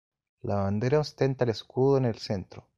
[0.41, 2.67] La bandera ostenta el escudo en el centro.